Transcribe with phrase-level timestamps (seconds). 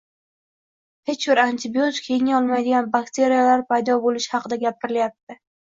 [1.09, 5.43] —hech bir antibiotik yenga olmaydigan bakteriyalar paydo bo‘lishi haqida gapirilyapti.